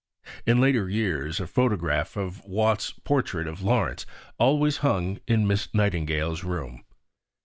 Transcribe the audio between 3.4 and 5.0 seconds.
of Lawrence always